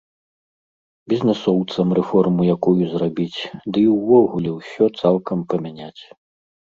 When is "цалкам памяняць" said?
5.03-6.01